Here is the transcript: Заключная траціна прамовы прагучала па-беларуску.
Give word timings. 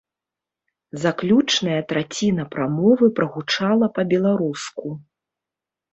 Заключная 1.03 1.75
траціна 1.93 2.43
прамовы 2.55 3.05
прагучала 3.19 3.85
па-беларуску. 3.99 4.87